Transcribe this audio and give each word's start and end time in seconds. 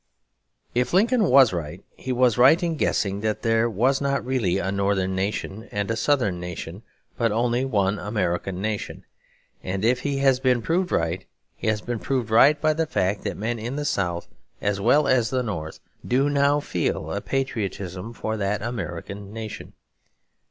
If 0.73 0.93
Lincoln 0.93 1.25
was 1.25 1.53
right, 1.53 1.83
he 1.95 2.11
was 2.11 2.35
right 2.35 2.63
in 2.63 2.75
guessing 2.75 3.19
that 3.21 3.43
there 3.43 3.69
was 3.69 4.01
not 4.01 4.25
really 4.25 4.57
a 4.57 4.71
Northern 4.71 5.13
nation 5.13 5.69
and 5.71 5.91
a 5.91 5.95
Southern 5.95 6.39
nation, 6.39 6.81
but 7.19 7.31
only 7.31 7.65
one 7.65 7.99
American 7.99 8.59
nation. 8.59 9.05
And 9.61 9.85
if 9.85 9.99
he 9.99 10.17
has 10.17 10.39
been 10.39 10.63
proved 10.63 10.91
right, 10.91 11.27
he 11.55 11.67
has 11.67 11.81
been 11.81 11.99
proved 11.99 12.31
right 12.31 12.59
by 12.59 12.73
the 12.73 12.87
fact 12.87 13.23
that 13.25 13.37
men 13.37 13.59
in 13.59 13.75
the 13.75 13.85
South, 13.85 14.27
as 14.59 14.81
well 14.81 15.07
as 15.07 15.29
the 15.29 15.43
North, 15.43 15.79
do 16.03 16.31
now 16.31 16.59
feel 16.59 17.11
a 17.13 17.21
patriotism 17.21 18.11
for 18.11 18.37
that 18.37 18.63
American 18.63 19.31
nation. 19.31 19.73